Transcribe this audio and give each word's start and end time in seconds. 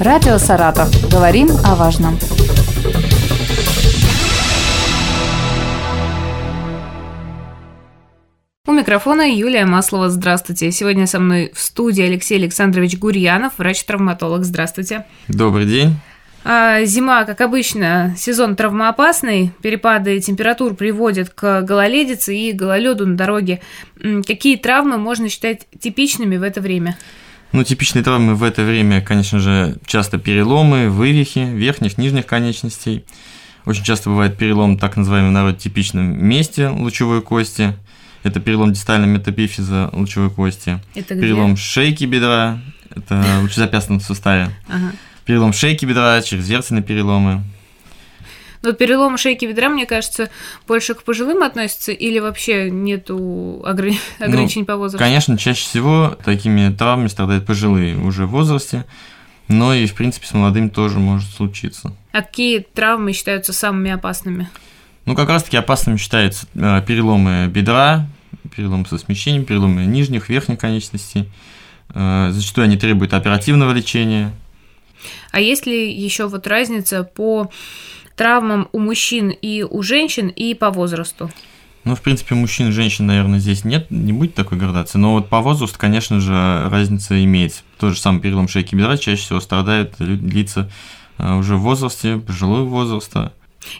Радио 0.00 0.38
«Саратов». 0.38 0.88
Говорим 1.10 1.48
о 1.64 1.74
важном. 1.74 2.16
У 8.64 8.72
микрофона 8.72 9.28
Юлия 9.28 9.66
Маслова. 9.66 10.08
Здравствуйте. 10.08 10.70
Сегодня 10.70 11.08
со 11.08 11.18
мной 11.18 11.50
в 11.52 11.58
студии 11.60 12.04
Алексей 12.04 12.38
Александрович 12.38 12.96
Гурьянов, 12.96 13.54
врач-травматолог. 13.58 14.44
Здравствуйте. 14.44 15.04
Добрый 15.26 15.66
день. 15.66 15.96
А, 16.44 16.84
зима, 16.84 17.24
как 17.24 17.40
обычно, 17.40 18.14
сезон 18.16 18.54
травмоопасный. 18.54 19.50
Перепады 19.62 20.20
температур 20.20 20.76
приводят 20.76 21.30
к 21.30 21.62
гололедице 21.62 22.36
и 22.36 22.52
гололеду 22.52 23.04
на 23.04 23.16
дороге. 23.16 23.62
Какие 24.24 24.58
травмы 24.58 24.96
можно 24.96 25.28
считать 25.28 25.66
типичными 25.80 26.36
в 26.36 26.44
это 26.44 26.60
время? 26.60 26.96
Ну, 27.52 27.64
типичные 27.64 28.02
травмы 28.04 28.34
в 28.34 28.42
это 28.42 28.62
время, 28.62 29.00
конечно 29.00 29.38
же, 29.38 29.78
часто 29.86 30.18
переломы, 30.18 30.90
вывихи 30.90 31.38
верхних, 31.38 31.96
нижних 31.98 32.26
конечностей. 32.26 33.04
Очень 33.64 33.84
часто 33.84 34.10
бывает 34.10 34.36
перелом 34.36 34.78
так 34.78 34.96
называемый 34.96 35.30
народ 35.30 35.58
типичном 35.58 36.24
месте 36.24 36.68
лучевой 36.68 37.22
кости– 37.22 37.74
это 38.22 38.40
перелом 38.40 38.72
дистальной 38.72 39.08
метапифиза 39.08 39.90
лучевой 39.92 40.30
кости. 40.30 40.80
Это 40.94 41.14
где? 41.14 41.22
Перелом 41.22 41.56
шейки 41.56 42.04
бедра, 42.04 42.58
это 42.94 43.24
лучезапястном 43.42 44.00
суставе. 44.00 44.50
Ага. 44.68 44.92
Перелом 45.24 45.52
шейки 45.52 45.84
бедра, 45.84 46.20
черезверцельные 46.22 46.82
переломы. 46.82 47.42
Но 48.62 48.72
перелом 48.72 49.16
шейки 49.18 49.44
бедра, 49.44 49.68
мне 49.68 49.86
кажется, 49.86 50.30
больше 50.66 50.94
к 50.94 51.02
пожилым 51.02 51.42
относится 51.42 51.92
или 51.92 52.18
вообще 52.18 52.70
нету 52.70 53.62
огр... 53.64 53.86
Ну, 54.18 54.26
ограничений 54.26 54.62
ну, 54.62 54.66
по 54.66 54.76
возрасту? 54.76 54.98
Конечно, 54.98 55.38
чаще 55.38 55.62
всего 55.62 56.16
такими 56.24 56.74
травмами 56.74 57.08
страдают 57.08 57.46
пожилые 57.46 57.96
уже 57.96 58.26
в 58.26 58.30
возрасте, 58.30 58.84
но 59.48 59.74
и, 59.74 59.86
в 59.86 59.94
принципе, 59.94 60.26
с 60.26 60.34
молодыми 60.34 60.68
тоже 60.68 60.98
может 60.98 61.30
случиться. 61.30 61.94
А 62.12 62.22
какие 62.22 62.60
травмы 62.60 63.12
считаются 63.12 63.52
самыми 63.52 63.90
опасными? 63.90 64.48
Ну, 65.04 65.14
как 65.14 65.28
раз-таки 65.28 65.56
опасными 65.56 65.96
считаются 65.96 66.46
э, 66.54 66.82
переломы 66.86 67.46
бедра, 67.46 68.06
переломы 68.54 68.86
со 68.86 68.98
смещением, 68.98 69.44
переломы 69.44 69.86
нижних, 69.86 70.28
верхних 70.28 70.58
конечностей. 70.58 71.28
Э, 71.94 72.28
зачастую 72.30 72.64
они 72.64 72.76
требуют 72.76 73.14
оперативного 73.14 73.72
лечения. 73.72 74.32
А 75.30 75.40
есть 75.40 75.66
ли 75.66 75.92
еще 75.92 76.26
вот 76.26 76.46
разница 76.46 77.04
по 77.04 77.50
травмам 78.18 78.68
у 78.72 78.80
мужчин 78.80 79.30
и 79.30 79.62
у 79.62 79.82
женщин 79.82 80.28
и 80.28 80.52
по 80.52 80.70
возрасту? 80.70 81.30
Ну, 81.84 81.94
в 81.94 82.02
принципе, 82.02 82.34
мужчин 82.34 82.68
и 82.68 82.72
женщин, 82.72 83.06
наверное, 83.06 83.38
здесь 83.38 83.64
нет, 83.64 83.86
не 83.90 84.12
будет 84.12 84.34
такой 84.34 84.58
градации. 84.58 84.98
Но 84.98 85.14
вот 85.14 85.30
по 85.30 85.40
возрасту, 85.40 85.78
конечно 85.78 86.20
же, 86.20 86.68
разница 86.68 87.22
имеется. 87.24 87.62
Тот 87.78 87.94
же 87.94 88.00
самый 88.00 88.20
перелом 88.20 88.48
шейки 88.48 88.74
бедра 88.74 88.98
чаще 88.98 89.22
всего 89.22 89.40
страдает 89.40 89.94
лица 89.98 90.68
э, 91.16 91.34
уже 91.36 91.56
в 91.56 91.60
возрасте, 91.60 92.18
пожилого 92.18 92.64
возраста. 92.64 93.32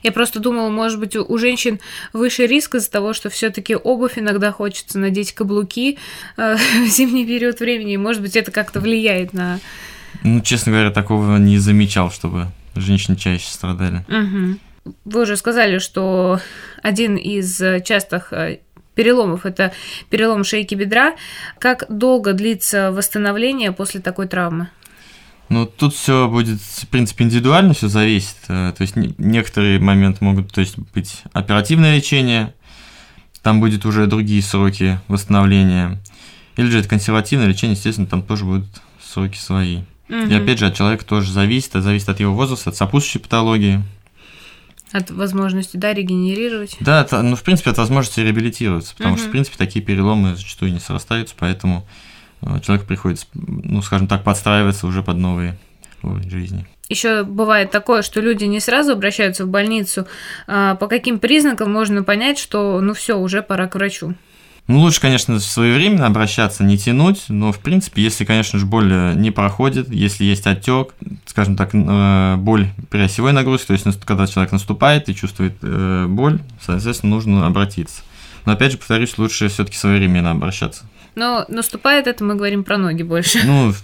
Я 0.02 0.12
просто 0.12 0.38
думала, 0.38 0.70
может 0.70 0.98
быть, 1.00 1.16
у 1.16 1.38
женщин 1.38 1.80
выше 2.12 2.46
риск 2.46 2.76
из-за 2.76 2.90
того, 2.90 3.12
что 3.12 3.30
все-таки 3.30 3.74
обувь 3.76 4.18
иногда 4.18 4.52
хочется 4.52 4.98
надеть 4.98 5.32
каблуки 5.32 5.98
э, 6.36 6.56
в 6.86 6.88
зимний 6.88 7.26
период 7.26 7.60
времени. 7.60 7.96
Может 7.96 8.22
быть, 8.22 8.36
это 8.36 8.52
как-то 8.52 8.80
влияет 8.80 9.32
на. 9.32 9.58
Ну, 10.22 10.40
честно 10.40 10.72
говоря, 10.72 10.90
такого 10.90 11.36
не 11.36 11.58
замечал, 11.58 12.10
чтобы 12.10 12.46
женщины 12.80 13.16
чаще 13.16 13.48
страдали. 13.48 14.04
Угу. 14.08 14.94
Вы 15.04 15.22
уже 15.22 15.36
сказали, 15.36 15.78
что 15.78 16.40
один 16.82 17.16
из 17.16 17.58
частых 17.84 18.32
э, 18.32 18.60
переломов 18.94 19.46
это 19.46 19.72
перелом 20.10 20.44
шейки 20.44 20.74
бедра. 20.74 21.14
Как 21.58 21.84
долго 21.88 22.32
длится 22.32 22.90
восстановление 22.90 23.72
после 23.72 24.00
такой 24.00 24.26
травмы? 24.26 24.68
Ну, 25.48 25.66
тут 25.66 25.94
все 25.94 26.28
будет, 26.28 26.60
в 26.60 26.88
принципе, 26.88 27.24
индивидуально, 27.24 27.72
все 27.72 27.88
зависит. 27.88 28.36
Э, 28.48 28.72
то 28.76 28.82
есть 28.82 28.96
некоторые 28.96 29.78
моменты 29.78 30.24
могут 30.24 30.52
то 30.52 30.60
есть, 30.60 30.78
быть 30.78 31.22
оперативное 31.32 31.96
лечение, 31.96 32.54
там 33.42 33.60
будет 33.60 33.86
уже 33.86 34.06
другие 34.06 34.42
сроки 34.42 35.00
восстановления. 35.08 35.98
Или 36.56 36.68
же 36.68 36.80
это 36.80 36.88
консервативное 36.88 37.46
лечение, 37.46 37.76
естественно, 37.76 38.06
там 38.06 38.22
тоже 38.22 38.44
будут 38.44 38.66
сроки 39.00 39.38
свои. 39.38 39.82
Угу. 40.08 40.28
И 40.28 40.34
опять 40.34 40.58
же, 40.58 40.66
от 40.66 40.74
человека 40.74 41.04
тоже 41.04 41.32
зависит, 41.32 41.70
это 41.70 41.82
зависит 41.82 42.08
от 42.08 42.20
его 42.20 42.34
возраста, 42.34 42.70
от 42.70 42.76
сопутствующей 42.76 43.20
патологии. 43.20 43.82
От 44.92 45.10
возможности, 45.10 45.76
да, 45.76 45.92
регенерировать? 45.92 46.76
Да, 46.80 47.02
это, 47.02 47.20
ну, 47.22 47.36
в 47.36 47.42
принципе, 47.42 47.70
от 47.70 47.78
возможности 47.78 48.20
реабилитироваться, 48.20 48.94
потому 48.96 49.14
угу. 49.14 49.20
что, 49.20 49.28
в 49.28 49.32
принципе, 49.32 49.56
такие 49.58 49.84
переломы 49.84 50.34
зачастую 50.34 50.72
не 50.72 50.80
срастаются, 50.80 51.34
поэтому 51.38 51.86
Э, 52.42 52.60
человек 52.62 52.86
приходится, 52.86 53.26
ну, 53.34 53.82
скажем 53.82 54.06
так, 54.06 54.24
подстраиваться 54.24 54.86
уже 54.86 55.02
под 55.02 55.16
новые 55.16 55.56
уровни 56.02 56.28
жизни. 56.28 56.66
Еще 56.88 57.24
бывает 57.24 57.70
такое, 57.70 58.02
что 58.02 58.20
люди 58.20 58.44
не 58.44 58.60
сразу 58.60 58.92
обращаются 58.92 59.44
в 59.44 59.48
больницу. 59.48 60.06
А 60.46 60.74
по 60.76 60.86
каким 60.86 61.18
признакам 61.18 61.70
можно 61.72 62.02
понять, 62.02 62.38
что 62.38 62.80
ну 62.80 62.94
все, 62.94 63.18
уже 63.18 63.42
пора 63.42 63.66
к 63.66 63.74
врачу? 63.74 64.14
Ну, 64.68 64.80
лучше, 64.80 65.00
конечно, 65.00 65.40
своевременно 65.40 66.06
обращаться, 66.06 66.62
не 66.62 66.78
тянуть, 66.78 67.24
но, 67.28 67.52
в 67.52 67.58
принципе, 67.58 68.02
если, 68.02 68.24
конечно 68.24 68.58
же, 68.58 68.66
боль 68.66 68.92
э, 68.92 69.14
не 69.14 69.30
проходит, 69.30 69.88
если 69.88 70.24
есть 70.24 70.46
отек, 70.46 70.94
скажем 71.26 71.56
так, 71.56 71.70
э, 71.72 72.36
боль 72.36 72.68
при 72.90 73.00
осевой 73.00 73.32
нагрузке, 73.32 73.68
то 73.68 73.72
есть, 73.72 74.04
когда 74.04 74.26
человек 74.26 74.52
наступает 74.52 75.08
и 75.08 75.14
чувствует 75.14 75.56
боль, 76.08 76.40
соответственно, 76.60 77.14
нужно 77.14 77.46
обратиться. 77.46 78.02
Но, 78.44 78.52
опять 78.52 78.72
же, 78.72 78.78
повторюсь, 78.78 79.18
лучше 79.18 79.48
все 79.48 79.64
таки 79.64 79.76
своевременно 79.76 80.30
обращаться. 80.30 80.84
Но 81.14 81.44
наступает 81.48 82.06
это, 82.06 82.22
мы 82.22 82.36
говорим 82.36 82.62
про 82.62 82.78
ноги 82.78 83.02
больше. 83.02 83.40
Ну, 83.44 83.74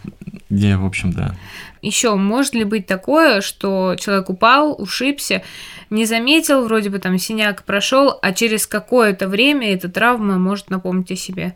я, 0.54 0.78
в 0.78 0.86
общем, 0.86 1.12
да. 1.12 1.34
Еще 1.82 2.14
может 2.14 2.54
ли 2.54 2.64
быть 2.64 2.86
такое, 2.86 3.40
что 3.40 3.96
человек 3.98 4.30
упал, 4.30 4.74
ушибся, 4.78 5.42
не 5.90 6.06
заметил, 6.06 6.64
вроде 6.64 6.90
бы 6.90 6.98
там 6.98 7.18
синяк 7.18 7.64
прошел, 7.64 8.18
а 8.22 8.32
через 8.32 8.66
какое-то 8.66 9.28
время 9.28 9.74
эта 9.74 9.88
травма 9.88 10.38
может 10.38 10.70
напомнить 10.70 11.10
о 11.10 11.16
себе? 11.16 11.54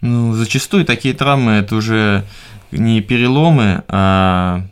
Ну, 0.00 0.32
зачастую 0.32 0.84
такие 0.84 1.14
травмы 1.14 1.52
это 1.52 1.76
уже 1.76 2.24
не 2.70 3.00
переломы, 3.00 3.84
а 3.88 4.62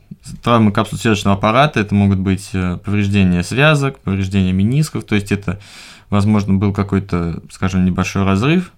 травмы 0.42 0.72
капсулосердечного 0.72 1.36
аппарата, 1.36 1.80
это 1.80 1.94
могут 1.94 2.18
быть 2.18 2.50
э, 2.52 2.78
повреждения 2.84 3.42
связок, 3.42 4.00
повреждения 4.00 4.52
менисков, 4.52 5.04
то 5.04 5.14
есть 5.14 5.30
это, 5.30 5.60
возможно, 6.10 6.54
был 6.54 6.72
какой-то, 6.72 7.42
скажем, 7.50 7.84
небольшой 7.84 8.24
разрыв, 8.24 8.72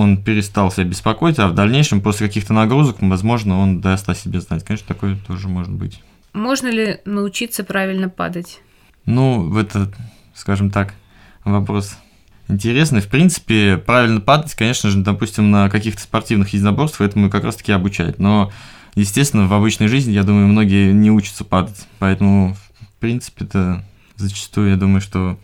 он 0.00 0.22
перестал 0.22 0.72
себя 0.72 0.84
беспокоить, 0.84 1.38
а 1.38 1.48
в 1.48 1.54
дальнейшем 1.54 2.00
после 2.00 2.26
каких-то 2.26 2.54
нагрузок, 2.54 2.96
возможно, 3.00 3.58
он 3.58 3.82
даст 3.82 4.08
о 4.08 4.14
себе 4.14 4.40
знать. 4.40 4.64
Конечно, 4.64 4.88
такое 4.88 5.18
тоже 5.26 5.48
может 5.48 5.72
быть. 5.72 6.00
Можно 6.32 6.68
ли 6.68 7.00
научиться 7.04 7.64
правильно 7.64 8.08
падать? 8.08 8.60
Ну, 9.04 9.54
это, 9.58 9.92
скажем 10.34 10.70
так, 10.70 10.94
вопрос 11.44 11.96
интересный. 12.48 13.02
В 13.02 13.08
принципе, 13.08 13.76
правильно 13.76 14.20
падать, 14.20 14.54
конечно 14.54 14.88
же, 14.88 15.02
допустим, 15.02 15.50
на 15.50 15.68
каких-то 15.68 16.00
спортивных 16.00 16.54
единоборствах 16.54 17.10
этому 17.10 17.28
как 17.28 17.44
раз-таки 17.44 17.72
обучают. 17.72 18.18
Но, 18.18 18.50
естественно, 18.94 19.48
в 19.48 19.52
обычной 19.52 19.88
жизни, 19.88 20.12
я 20.12 20.22
думаю, 20.22 20.46
многие 20.46 20.92
не 20.92 21.10
учатся 21.10 21.44
падать. 21.44 21.86
Поэтому, 21.98 22.54
в 22.54 23.00
принципе, 23.00 23.44
это 23.44 23.84
зачастую, 24.16 24.70
я 24.70 24.76
думаю, 24.76 25.02
что 25.02 25.38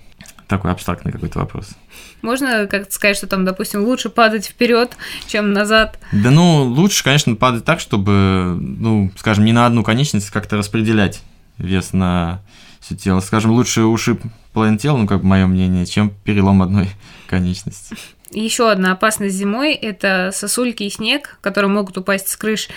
такой 0.47 0.71
абстрактный 0.71 1.13
какой-то 1.13 1.39
вопрос. 1.39 1.71
Можно 2.23 2.67
как-то 2.67 2.93
сказать, 2.93 3.17
что 3.17 3.27
там, 3.27 3.45
допустим, 3.45 3.85
лучше 3.85 4.09
падать 4.09 4.47
вперед, 4.47 4.97
чем 5.27 5.53
назад? 5.53 5.99
Да 6.13 6.31
ну, 6.31 6.65
лучше, 6.65 7.03
конечно, 7.05 7.35
падать 7.35 7.65
так, 7.65 7.81
чтобы, 7.81 8.57
ну, 8.59 9.11
скажем, 9.17 9.45
не 9.45 9.53
на 9.53 9.67
одну 9.67 9.83
конечность 9.83 10.31
как-то 10.31 10.57
распределять 10.57 11.23
вес 11.59 11.93
на 11.93 12.43
все 12.81 12.97
тело. 12.97 13.21
Скажем, 13.21 13.53
лучше 13.53 13.83
ушиб 13.83 14.23
половину 14.53 14.79
тела, 14.79 14.97
ну, 14.97 15.07
как 15.07 15.21
бы 15.21 15.27
мое 15.27 15.47
мнение, 15.47 15.87
чем 15.87 16.11
перелом 16.25 16.63
одной 16.63 16.91
конечности. 17.27 17.97
Еще 18.31 18.71
одна 18.71 18.93
опасность 18.93 19.37
зимой– 19.37 19.75
это 19.75 20.31
сосульки 20.33 20.83
и 20.83 20.91
снег, 20.91 21.39
которые 21.41 21.71
могут 21.71 21.97
упасть 21.97 22.29
с 22.29 22.37
крыш. 22.37 22.69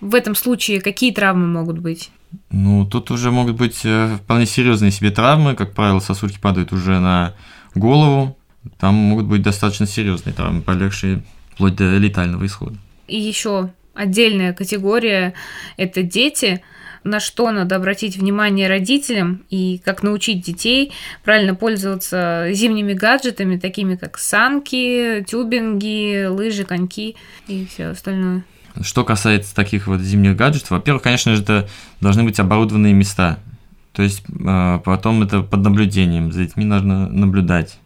В 0.00 0.14
этом 0.14 0.34
случае 0.34 0.80
какие 0.80 1.12
травмы 1.12 1.46
могут 1.46 1.78
быть? 1.78 2.10
Ну, 2.50 2.86
тут 2.86 3.10
уже 3.10 3.30
могут 3.30 3.56
быть 3.56 3.80
э, 3.84 4.16
вполне 4.22 4.46
серьезные 4.46 4.90
себе 4.90 5.10
травмы. 5.10 5.54
Как 5.54 5.74
правило, 5.74 6.00
сосульки 6.00 6.38
падают 6.38 6.72
уже 6.72 6.98
на 6.98 7.34
голову. 7.74 8.36
Там 8.78 8.94
могут 8.94 9.26
быть 9.26 9.42
достаточно 9.42 9.86
серьезные 9.86 10.34
травмы, 10.34 10.62
полегшие 10.62 11.22
вплоть 11.52 11.76
до 11.76 11.96
летального 11.96 12.46
исхода. 12.46 12.76
И 13.08 13.18
еще 13.20 13.70
отдельная 13.94 14.52
категория– 14.52 15.34
это 15.76 16.02
дети. 16.02 16.62
На 17.04 17.18
что 17.18 17.50
надо 17.50 17.74
обратить 17.74 18.16
внимание 18.16 18.68
родителям 18.68 19.42
и 19.50 19.80
как 19.84 20.04
научить 20.04 20.40
детей 20.40 20.92
правильно 21.24 21.56
пользоваться 21.56 22.50
зимними 22.52 22.92
гаджетами, 22.92 23.58
такими 23.58 23.96
как 23.96 24.18
санки, 24.18 25.24
тюбинги, 25.28 26.26
лыжи, 26.26 26.62
коньки 26.62 27.16
и 27.48 27.66
все 27.66 27.86
остальное. 27.86 28.44
Что 28.80 29.04
касается 29.04 29.54
таких 29.54 29.86
вот 29.86 30.00
зимних 30.00 30.36
гаджетов, 30.36 30.70
во-первых, 30.70 31.02
конечно 31.02 31.36
же, 31.36 31.42
это 31.42 31.68
должны 32.00 32.24
быть 32.24 32.40
оборудованные 32.40 32.94
места. 32.94 33.38
То 33.92 34.02
есть 34.02 34.24
а, 34.46 34.78
потом 34.78 35.22
это 35.22 35.42
под 35.42 35.60
наблюдением, 35.60 36.32
за 36.32 36.44
детьми 36.44 36.64
нужно 36.64 37.08
наблюдать, 37.08 37.78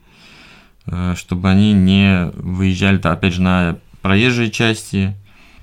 а, 0.86 1.14
чтобы 1.16 1.50
они 1.50 1.72
не 1.72 2.30
выезжали, 2.34 3.00
опять 3.02 3.34
же, 3.34 3.42
на 3.42 3.78
проезжие 4.02 4.50
части, 4.50 5.16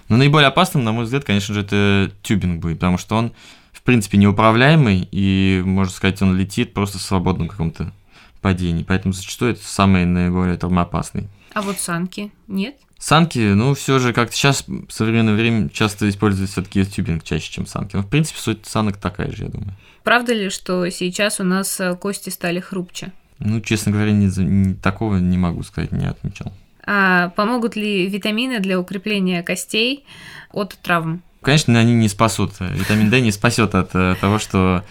Но 0.09 0.17
наиболее 0.17 0.49
опасным, 0.49 0.83
на 0.83 0.91
мой 0.91 1.05
взгляд, 1.05 1.23
конечно 1.23 1.55
же, 1.55 1.61
это 1.61 2.11
тюбинг 2.21 2.61
будет, 2.61 2.77
потому 2.79 2.97
что 2.97 3.15
он, 3.15 3.31
в 3.71 3.81
принципе, 3.81 4.17
неуправляемый, 4.17 5.07
и, 5.11 5.61
можно 5.65 5.93
сказать, 5.93 6.21
он 6.21 6.35
летит 6.35 6.73
просто 6.73 6.97
в 6.97 7.01
свободном 7.01 7.47
каком-то 7.47 7.93
падении. 8.41 8.83
Поэтому 8.83 9.13
зачастую 9.13 9.53
это 9.53 9.63
самый 9.63 10.05
наиболее 10.05 10.57
травмоопасный. 10.57 11.29
А 11.53 11.61
вот 11.61 11.79
санки 11.79 12.31
нет? 12.47 12.75
Санки, 13.03 13.39
ну, 13.39 13.73
все 13.73 13.99
же 13.99 14.13
как-то 14.13 14.33
сейчас 14.33 14.63
в 14.65 14.89
современное 14.89 15.35
время 15.35 15.67
часто 15.67 16.07
используется 16.07 16.53
все-таки 16.53 16.85
тюбинг 16.85 17.25
чаще, 17.25 17.51
чем 17.51 17.65
санки. 17.67 17.97
Но, 17.97 18.01
в 18.01 18.07
принципе, 18.07 18.39
суть 18.39 18.65
санок 18.65 18.95
такая 18.95 19.29
же, 19.29 19.43
я 19.43 19.49
думаю. 19.49 19.73
Правда 20.03 20.31
ли, 20.31 20.49
что 20.49 20.87
сейчас 20.87 21.41
у 21.41 21.43
нас 21.43 21.81
э, 21.81 21.97
кости 21.97 22.29
стали 22.29 22.61
хрупче? 22.61 23.11
Ну, 23.39 23.59
честно 23.59 23.91
говоря, 23.91 24.13
не, 24.13 24.27
не, 24.41 24.75
такого 24.75 25.17
не 25.17 25.37
могу 25.37 25.63
сказать, 25.63 25.91
не 25.91 26.05
отмечал. 26.05 26.53
А 26.87 27.27
помогут 27.35 27.75
ли 27.75 28.07
витамины 28.07 28.61
для 28.61 28.79
укрепления 28.79 29.43
костей 29.43 30.05
от 30.53 30.77
травм? 30.81 31.23
Конечно, 31.41 31.77
они 31.77 31.93
не 31.95 32.07
спасут. 32.07 32.53
Витамин 32.61 33.09
D 33.09 33.19
не 33.19 33.33
спасет 33.33 33.75
от 33.75 33.93
э, 33.95 34.15
того, 34.21 34.39
что 34.39 34.81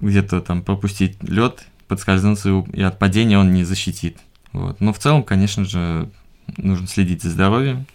где-то 0.00 0.40
там 0.40 0.64
пропустить 0.64 1.22
лед, 1.22 1.64
подскользнуться 1.86 2.64
и 2.72 2.82
от 2.82 2.98
падения 2.98 3.38
он 3.38 3.52
не 3.52 3.62
защитит. 3.62 4.18
Вот. 4.52 4.80
Но 4.80 4.92
в 4.92 4.98
целом, 4.98 5.22
конечно 5.22 5.64
же, 5.64 6.10
нужно 6.56 6.86
следить 6.86 7.22
за 7.22 7.30
здоровьем. 7.30 7.86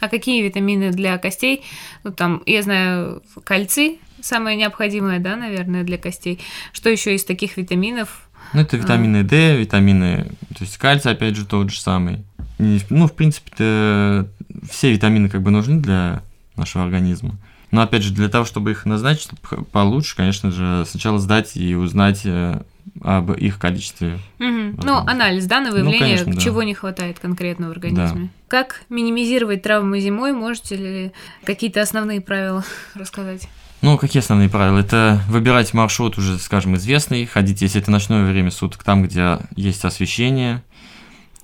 А 0.00 0.08
какие 0.08 0.42
витамины 0.42 0.90
для 0.90 1.16
костей? 1.18 1.62
Ну, 2.04 2.12
там, 2.12 2.42
я 2.46 2.62
знаю, 2.62 3.22
кальций 3.44 3.98
самое 4.20 4.56
необходимое, 4.56 5.20
да, 5.20 5.36
наверное, 5.36 5.84
для 5.84 5.98
костей. 5.98 6.40
Что 6.72 6.90
еще 6.90 7.14
из 7.14 7.24
таких 7.24 7.56
витаминов? 7.56 8.28
Ну, 8.52 8.60
это 8.60 8.76
витамины 8.76 9.22
D, 9.24 9.56
витамины, 9.56 10.30
то 10.50 10.64
есть 10.64 10.76
кальций, 10.78 11.12
опять 11.12 11.36
же, 11.36 11.46
тот 11.46 11.70
же 11.70 11.80
самый. 11.80 12.24
Ну, 12.58 13.06
в 13.06 13.12
принципе, 13.12 14.26
все 14.70 14.92
витамины 14.92 15.28
как 15.28 15.42
бы 15.42 15.50
нужны 15.50 15.80
для 15.80 16.22
нашего 16.56 16.84
организма. 16.84 17.36
Но 17.70 17.82
опять 17.82 18.02
же, 18.02 18.14
для 18.14 18.28
того, 18.28 18.44
чтобы 18.44 18.70
их 18.70 18.86
назначить 18.86 19.30
получше, 19.72 20.16
конечно 20.16 20.50
же, 20.50 20.84
сначала 20.86 21.18
сдать 21.18 21.56
и 21.56 21.74
узнать 21.74 22.22
э, 22.24 22.62
об 23.06 23.30
их 23.30 23.60
количестве. 23.60 24.18
Угу. 24.40 24.82
Ну, 24.82 24.96
анализ, 24.96 25.46
да, 25.46 25.60
на 25.60 25.68
ну, 25.68 25.74
выявление, 25.74 26.18
ну, 26.18 26.24
конечно, 26.24 26.40
чего 26.42 26.60
да. 26.60 26.66
не 26.66 26.74
хватает 26.74 27.20
конкретно 27.20 27.68
в 27.68 27.70
организме. 27.70 28.22
Да. 28.22 28.28
Как 28.48 28.82
минимизировать 28.88 29.62
травмы 29.62 30.00
зимой? 30.00 30.32
Можете 30.32 30.74
ли 30.74 31.12
какие-то 31.44 31.80
основные 31.80 32.20
правила 32.20 32.64
рассказать? 32.94 33.48
Ну, 33.80 33.96
какие 33.96 34.20
основные 34.20 34.48
правила? 34.48 34.80
Это 34.80 35.20
выбирать 35.28 35.72
маршрут 35.72 36.18
уже, 36.18 36.36
скажем, 36.38 36.74
известный, 36.74 37.26
ходить, 37.26 37.62
если 37.62 37.80
это 37.80 37.92
ночное 37.92 38.28
время 38.28 38.50
суток, 38.50 38.82
там, 38.82 39.04
где 39.04 39.38
есть 39.54 39.84
освещение, 39.84 40.64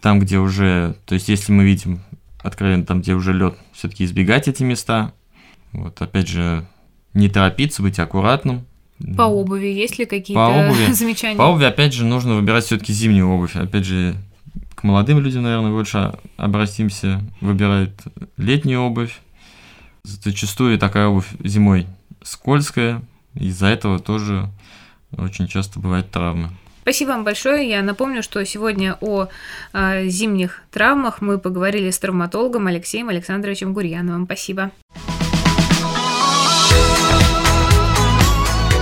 там, 0.00 0.19
где 0.19 0.38
уже, 0.38 0.97
то 1.06 1.14
есть, 1.14 1.29
если 1.29 1.53
мы 1.53 1.64
видим 1.64 2.03
откровенно, 2.43 2.85
там, 2.85 3.03
где 3.03 3.14
уже 3.14 3.32
лед, 3.32 3.56
все-таки 3.73 4.05
избегать 4.05 4.49
эти 4.49 4.64
места. 4.64 5.12
Вот, 5.70 6.03
опять 6.03 6.26
же, 6.26 6.67
не 7.14 7.29
торопиться, 7.29 7.82
быть 7.82 8.00
аккуратным. 8.00 8.67
По 9.16 9.22
обуви 9.22 9.66
есть 9.66 9.99
ли 9.99 10.04
какие-то 10.04 10.46
по 10.46 10.49
обуви, 10.49 10.93
замечания? 10.93 11.37
По 11.37 11.43
обуви, 11.43 11.64
опять 11.64 11.93
же, 11.93 12.04
нужно 12.04 12.34
выбирать 12.34 12.64
все-таки 12.64 12.93
зимнюю 12.93 13.28
обувь. 13.28 13.56
Опять 13.56 13.84
же, 13.84 14.14
к 14.75 14.84
молодым 14.84 15.20
людям, 15.20 15.43
наверное, 15.43 15.70
больше 15.70 16.14
обратимся, 16.37 17.20
выбирают 17.40 17.93
летнюю 18.37 18.81
обувь. 18.81 19.20
Зачастую 20.04 20.78
такая 20.78 21.08
обувь 21.08 21.28
зимой 21.43 21.87
скользкая, 22.22 23.02
из-за 23.34 23.66
этого 23.66 23.99
тоже 23.99 24.49
очень 25.16 25.46
часто 25.46 25.81
бывают 25.81 26.10
травмы. 26.10 26.50
Спасибо 26.82 27.10
вам 27.10 27.22
большое. 27.22 27.69
Я 27.69 27.82
напомню, 27.82 28.25
что 28.25 28.44
сегодня 28.44 28.99
о 29.00 29.28
э, 29.72 30.08
зимних 30.08 30.62
травмах 30.72 31.20
мы 31.20 31.38
поговорили 31.38 31.90
с 31.90 31.99
травматологом 32.00 32.66
Алексеем 32.66 33.08
Александровичем 33.08 33.72
Гурьяновым. 33.72 34.25
Спасибо. 34.25 34.72